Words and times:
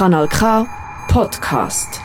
Kanal 0.00 0.28
K 0.28 0.66
Podcast. 1.08 2.00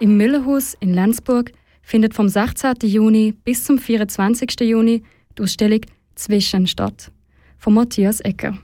Im 0.00 0.16
Müllerhaus 0.16 0.72
in 0.80 0.94
Lenzburg 0.94 1.52
findet 1.82 2.14
vom 2.14 2.30
16. 2.30 2.76
Juni 2.80 3.34
bis 3.44 3.64
zum 3.64 3.76
24. 3.76 4.58
Juni 4.60 5.02
die 5.36 5.42
Ausstellung 5.42 5.82
Zwischen 6.14 6.66
statt 6.66 7.12
von 7.58 7.74
Matthias 7.74 8.20
Ecker. 8.20 8.56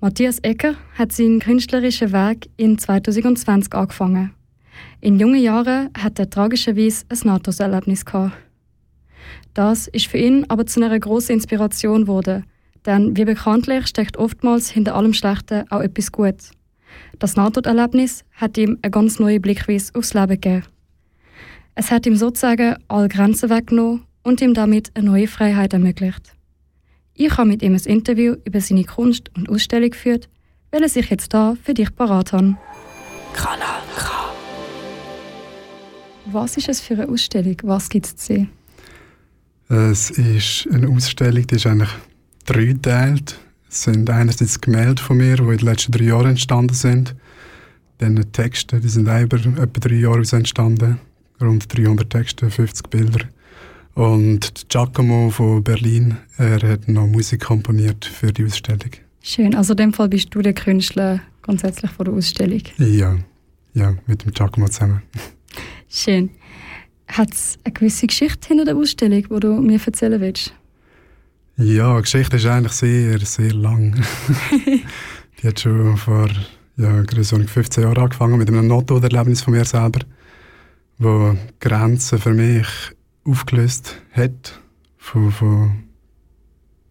Matthias 0.00 0.40
Ecker 0.40 0.74
hat 0.94 1.12
seinen 1.12 1.38
künstlerischen 1.38 2.10
Weg 2.10 2.50
in 2.56 2.76
2020 2.76 3.72
angefangen. 3.74 4.34
In 5.00 5.20
jungen 5.20 5.40
Jahren 5.40 5.90
hat 5.96 6.18
er 6.18 6.28
tragischerweise 6.28 7.04
ein 7.10 7.18
Nahtoderlebnis 7.22 8.04
gehabt. 8.04 8.32
Das 9.54 9.86
ist 9.86 10.08
für 10.08 10.18
ihn 10.18 10.46
aber 10.48 10.66
zu 10.66 10.82
einer 10.82 10.98
grossen 10.98 11.34
Inspiration 11.34 12.06
geworden, 12.06 12.44
denn 12.86 13.16
wie 13.16 13.24
bekanntlich 13.24 13.86
steckt 13.86 14.16
oftmals 14.16 14.70
hinter 14.70 14.94
allem 14.94 15.12
Schlechten 15.12 15.70
auch 15.70 15.80
etwas 15.80 16.12
Gutes. 16.12 16.52
Das 17.18 17.36
Nahtoderlebnis 17.36 18.24
hat 18.32 18.56
ihm 18.58 18.78
eine 18.82 18.90
ganz 18.90 19.18
neue 19.18 19.40
Blickweise 19.40 19.92
aufs 19.94 20.14
Leben 20.14 20.40
gegeben. 20.40 20.64
Es 21.74 21.90
hat 21.90 22.06
ihm 22.06 22.16
sozusagen 22.16 22.76
alle 22.88 23.08
Grenzen 23.08 23.50
weggenommen 23.50 24.04
und 24.22 24.40
ihm 24.40 24.54
damit 24.54 24.90
eine 24.94 25.06
neue 25.06 25.28
Freiheit 25.28 25.72
ermöglicht. 25.72 26.34
Ich 27.14 27.36
habe 27.36 27.48
mit 27.48 27.62
ihm 27.62 27.74
ein 27.74 27.80
Interview 27.80 28.36
über 28.44 28.60
seine 28.60 28.84
Kunst 28.84 29.30
und 29.36 29.48
Ausstellung 29.48 29.90
geführt, 29.90 30.28
weil 30.70 30.82
er 30.82 30.88
sich 30.88 31.10
jetzt 31.10 31.34
da 31.34 31.56
für 31.62 31.74
dich 31.74 31.94
parat 31.94 32.32
hat. 32.32 32.54
Kanal 33.32 33.82
K. 33.96 34.32
Was 36.26 36.56
ist 36.56 36.68
es 36.68 36.80
für 36.80 36.94
eine 36.94 37.08
Ausstellung? 37.08 37.56
Was 37.62 37.88
gibt 37.88 38.06
es 38.06 38.16
zu 38.16 38.26
sehen? 38.26 38.50
Es 39.68 40.10
ist 40.10 40.68
eine 40.72 40.88
Ausstellung, 40.88 41.46
die 41.46 41.56
ist 41.56 41.66
eigentlich 41.66 41.90
dreiteilt. 42.48 43.38
Es 43.68 43.82
sind 43.82 44.08
einerseits 44.08 44.60
Gemälde 44.60 45.02
von 45.02 45.18
mir, 45.18 45.36
die 45.36 45.42
in 45.42 45.58
den 45.58 45.66
letzten 45.66 45.92
drei 45.92 46.04
Jahren 46.04 46.30
entstanden 46.30 46.74
sind. 46.74 47.14
Dann 47.98 48.32
Texte, 48.32 48.80
die 48.80 48.88
sind 48.88 49.08
auch 49.08 49.20
über 49.20 49.36
etwa 49.36 49.80
drei 49.80 49.96
Jahre 49.96 50.22
entstanden. 50.32 50.98
Rund 51.40 51.76
300 51.76 52.08
Texte, 52.08 52.50
50 52.50 52.88
Bilder. 52.88 53.26
Und 53.94 54.68
Giacomo 54.68 55.30
von 55.30 55.62
Berlin, 55.62 56.16
er 56.36 56.62
hat 56.62 56.88
noch 56.88 57.06
Musik 57.06 57.44
komponiert 57.44 58.04
für 58.04 58.32
die 58.32 58.44
Ausstellung. 58.44 58.90
Schön, 59.20 59.54
also 59.54 59.72
in 59.72 59.78
dem 59.78 59.92
Fall 59.92 60.08
bist 60.08 60.34
du 60.34 60.40
der 60.40 60.54
Künstler 60.54 61.20
grundsätzlich 61.42 61.90
von 61.90 62.06
der 62.06 62.14
Ausstellung. 62.14 62.62
Ja, 62.78 63.16
ja, 63.74 63.94
mit 64.06 64.24
dem 64.24 64.32
Giacomo 64.32 64.68
zusammen. 64.68 65.02
Schön. 65.90 66.30
Hat 67.08 67.32
es 67.32 67.58
eine 67.64 67.72
gewisse 67.72 68.06
Geschichte 68.06 68.48
hinter 68.48 68.64
der 68.64 68.76
Ausstellung, 68.76 69.22
die 69.22 69.40
du 69.40 69.60
mir 69.60 69.80
erzählen 69.84 70.20
willst? 70.20 70.54
Ja, 71.60 71.96
die 71.96 72.02
Geschichte 72.02 72.36
ist 72.36 72.46
eigentlich 72.46 72.72
sehr, 72.72 73.18
sehr 73.18 73.52
lang. 73.52 74.00
die 75.42 75.48
hat 75.48 75.58
schon 75.58 75.96
vor 75.96 76.28
ja, 76.76 77.02
15 77.02 77.82
Jahren 77.82 77.98
angefangen 77.98 78.38
mit 78.38 78.46
einem 78.46 78.68
Nottoderlebnis 78.68 79.42
von 79.42 79.54
mir 79.54 79.64
selber, 79.64 79.98
wo 80.98 81.36
Grenzen 81.58 82.20
für 82.20 82.32
mich 82.32 82.68
aufgelöst 83.24 84.00
hat 84.12 84.60
von, 84.98 85.32
von, 85.32 85.82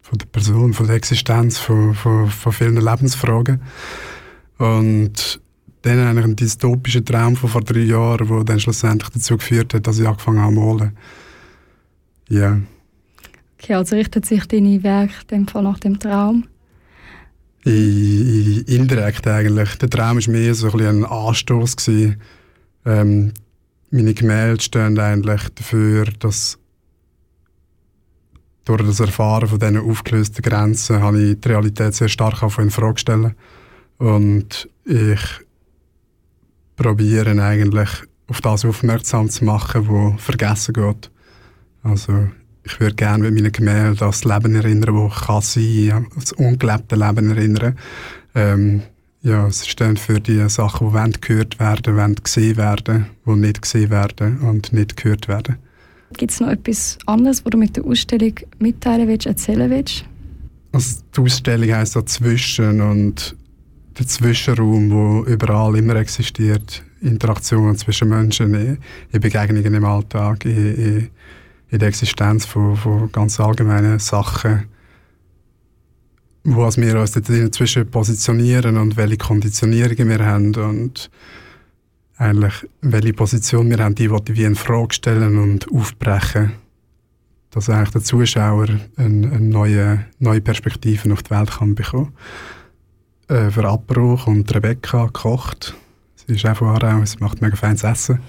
von 0.01 0.17
der 0.17 0.25
Person, 0.25 0.73
von 0.73 0.87
der 0.87 0.97
Existenz, 0.97 1.57
von, 1.57 1.95
von, 1.95 2.27
von 2.27 2.51
vielen 2.51 2.75
Lebensfragen. 2.75 3.61
Und 4.57 5.39
dann 5.83 5.99
eigentlich 5.99 6.25
ein 6.25 6.35
dystopischer 6.35 7.05
Traum 7.05 7.37
von 7.37 7.49
vor 7.49 7.61
drei 7.61 7.85
Jahren, 7.85 8.27
der 8.27 8.43
dann 8.43 8.59
schlussendlich 8.59 9.11
dazu 9.11 9.37
geführt 9.37 9.73
hat, 9.73 9.87
dass 9.87 9.97
ich 9.97 10.05
angefangen 10.05 10.41
habe 10.41 10.53
zu 10.53 10.59
malen. 10.59 10.97
Ja. 12.27 12.59
Okay, 13.59 13.73
also 13.73 13.95
richtet 13.95 14.25
sich 14.25 14.45
deine 14.45 14.83
Werke 14.83 15.13
in 15.21 15.27
dem 15.27 15.47
Fall 15.47 15.63
nach 15.63 15.79
dem 15.79 15.99
Traum? 15.99 16.45
Indirekt 17.63 19.27
eigentlich. 19.27 19.75
Der 19.75 19.89
Traum 19.89 20.17
war 20.17 20.31
mehr 20.31 20.53
so 20.53 20.71
ein, 20.71 21.03
ein 21.03 21.05
Anstoß. 21.05 21.75
Ähm, 22.85 23.33
meine 23.89 24.13
Gemälde 24.13 24.61
stehen 24.61 24.99
eigentlich 24.99 25.49
dafür, 25.49 26.05
dass 26.19 26.57
durch 28.63 28.83
das 28.83 28.99
Erfahren 28.99 29.47
von 29.47 29.59
diesen 29.59 29.77
aufgelösten 29.77 30.41
Grenzen 30.41 31.01
habe 31.01 31.21
ich 31.21 31.39
die 31.39 31.47
Realität 31.47 31.95
sehr 31.95 32.09
stark 32.09 32.43
auf 32.43 32.59
in 32.59 32.69
Frage 32.69 32.99
stellen. 32.99 33.35
Und 33.97 34.69
ich 34.85 35.21
probiere 36.75 37.41
eigentlich 37.41 37.89
auf 38.27 38.41
das 38.41 38.65
aufmerksam 38.65 39.29
zu 39.29 39.45
machen, 39.45 39.87
was 39.87 40.21
vergessen 40.21 40.73
geht. 40.73 41.09
Also 41.81 42.29
ich 42.67 42.79
würde 42.81 42.95
gerne 42.95 43.23
mit 43.23 43.33
meinen 43.33 43.51
Gemälden 43.51 43.95
das 43.95 44.25
Leben 44.25 44.55
erinnern, 44.55 45.09
das 45.09 45.25
kann 45.25 45.41
sein, 45.41 46.07
das 46.15 46.33
ungelebte 46.33 46.95
Leben 46.95 47.31
erinnern. 47.31 47.77
Ähm, 48.35 48.81
ja, 49.21 49.49
sie 49.49 49.69
stehen 49.69 49.97
für 49.97 50.19
die 50.19 50.47
Sachen, 50.49 50.93
die 50.93 51.21
gehört 51.21 51.59
werden, 51.59 51.95
wollen 51.95 52.15
gesehen 52.15 52.57
werden, 52.57 53.07
die 53.25 53.35
nicht 53.35 53.61
gesehen 53.61 53.89
werden 53.89 54.39
und 54.39 54.73
nicht 54.73 54.97
gehört 54.97 55.27
werden. 55.27 55.57
Gibt 56.15 56.31
es 56.31 56.39
noch 56.39 56.49
etwas 56.49 56.97
anderes, 57.05 57.43
was 57.43 57.51
du 57.51 57.57
mit 57.57 57.75
der 57.75 57.85
Ausstellung 57.85 58.33
mitteilen 58.59 59.07
willst, 59.07 59.27
erzählen 59.27 59.69
willst? 59.69 60.05
Also 60.71 61.01
die 61.15 61.21
Ausstellung 61.21 61.73
heisst 61.73 61.95
«Dazwischen» 61.95 62.81
und 62.81 63.35
der 63.97 64.07
Zwischenraum, 64.07 64.89
der 65.25 65.33
überall 65.33 65.77
immer 65.77 65.95
existiert, 65.95 66.83
Interaktionen 67.01 67.77
zwischen 67.77 68.09
Menschen, 68.09 68.53
in 68.53 69.21
Begegnungen 69.21 69.73
im 69.73 69.85
Alltag, 69.85 70.45
in, 70.45 70.75
in, 70.75 71.09
in 71.69 71.79
der 71.79 71.89
Existenz 71.89 72.45
von, 72.45 72.75
von 72.75 73.11
ganz 73.11 73.39
allgemeinen 73.39 73.99
Sachen, 73.99 74.65
wo 76.43 76.63
also 76.63 76.81
wir 76.81 76.99
uns 76.99 77.11
dazwischen 77.11 77.89
positionieren 77.91 78.77
und 78.77 78.95
welche 78.95 79.17
Konditionierungen 79.17 80.09
wir 80.09 80.25
haben 80.25 80.55
und 80.55 81.09
eigentlich 82.17 82.67
welche 82.81 83.13
Position 83.13 83.69
wir 83.69 83.79
haben, 83.79 83.95
die 83.95 84.09
wollte 84.09 84.35
wie 84.35 84.45
in 84.45 84.55
Frage 84.55 84.93
stellen 84.93 85.37
und 85.37 85.71
aufbrechen, 85.71 86.53
dass 87.51 87.69
eigentlich 87.69 87.91
der 87.91 88.03
Zuschauer 88.03 88.67
eine, 88.95 89.31
eine 89.31 89.39
neue, 89.39 90.05
neue 90.19 90.41
Perspektive 90.41 91.11
auf 91.11 91.23
die 91.23 91.31
Welt 91.31 91.51
kann 91.51 91.75
bekommen. 91.75 92.13
Äh, 93.27 93.51
für 93.51 93.67
Abbruch 93.67 94.27
und 94.27 94.53
Rebecca 94.55 95.05
gekocht. 95.07 95.75
Sie 96.15 96.33
ist 96.33 96.45
auch 96.45 96.55
von 96.55 96.69
Aarau, 96.69 97.03
sie 97.03 97.17
macht 97.19 97.41
mega 97.41 97.57
feines 97.57 97.83
Essen. 97.83 98.19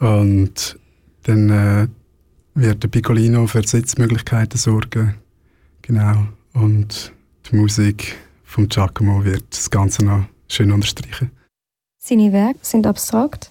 Und 0.00 0.76
dann 1.22 1.50
äh, 1.50 1.88
wird 2.54 2.82
der 2.82 2.88
Piccolino 2.88 3.46
für 3.46 3.66
Sitzmöglichkeiten 3.66 4.58
sorgen. 4.58 5.14
Genau. 5.82 6.26
Und 6.54 7.12
die 7.50 7.56
Musik 7.56 8.16
von 8.44 8.68
Giacomo 8.68 9.24
wird 9.24 9.44
das 9.50 9.70
Ganze 9.70 10.04
noch 10.04 10.24
schön 10.48 10.70
unterstreichen. 10.72 11.30
Seine 11.98 12.32
Werke 12.32 12.60
sind 12.62 12.86
abstrakt 12.86 13.50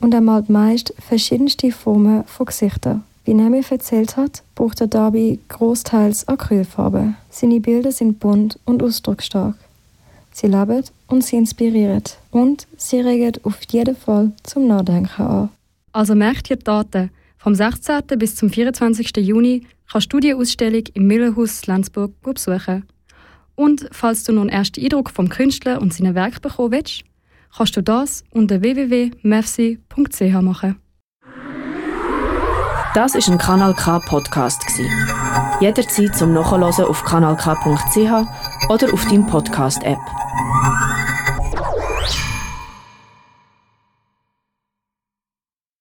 und 0.00 0.12
er 0.14 0.20
malt 0.20 0.48
meist 0.48 0.94
verschiedenste 0.98 1.70
Formen 1.70 2.24
von 2.24 2.46
Gesichtern. 2.46 3.04
Wie 3.24 3.32
er 3.32 3.50
mir 3.50 3.62
erzählt 3.70 4.16
hat, 4.16 4.42
braucht 4.56 4.80
er 4.80 4.88
dabei 4.88 5.38
großteils 5.48 6.26
Acrylfarbe. 6.26 7.14
Seine 7.30 7.60
Bilder 7.60 7.92
sind 7.92 8.18
bunt 8.18 8.58
und 8.64 8.82
ausdrucksstark. 8.82 9.54
Sie 10.32 10.48
leben 10.48 10.82
und 11.06 11.22
sie 11.22 11.36
inspirieren 11.36 12.02
und 12.30 12.66
sie 12.76 13.00
regen 13.00 13.40
auf 13.44 13.58
jeden 13.70 13.94
Fall 13.94 14.32
zum 14.42 14.66
Nachdenken 14.66 15.22
an. 15.22 15.50
Also 15.92 16.14
merkt 16.14 16.50
ihr 16.50 16.56
Daten. 16.56 17.10
Vom 17.42 17.56
16. 17.56 18.02
bis 18.18 18.36
zum 18.36 18.50
24. 18.50 19.16
Juni 19.16 19.66
kannst 19.90 20.12
du 20.12 20.20
die 20.20 20.32
Ausstellung 20.32 20.84
im 20.94 21.08
Müllerhaus 21.08 21.66
Lenzburg 21.66 22.12
besuchen. 22.22 22.84
Und 23.56 23.88
falls 23.90 24.22
du 24.22 24.32
noch 24.32 24.42
einen 24.42 24.50
ersten 24.50 24.80
Eindruck 24.80 25.10
vom 25.10 25.28
Künstler 25.28 25.82
und 25.82 25.92
seinem 25.92 26.14
Werk 26.14 26.40
bekommen 26.40 26.70
willst, 26.70 27.02
kannst 27.56 27.76
du 27.76 27.82
das 27.82 28.22
unter 28.30 28.62
www.mefsi.ch 28.62 30.40
machen. 30.40 30.76
Das 32.94 33.16
ist 33.16 33.28
ein 33.28 33.38
Kanal 33.38 33.74
K 33.74 33.98
Podcast 33.98 34.62
Jederzeit 35.60 36.14
zum 36.14 36.34
Nachhören 36.34 36.62
auf 36.62 37.02
kanalk.ch 37.02 38.68
oder 38.68 38.94
auf 38.94 39.04
deinem 39.06 39.26
Podcast 39.26 39.82
App. 39.82 39.98